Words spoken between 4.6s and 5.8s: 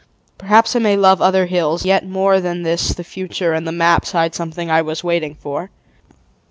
I was waiting for.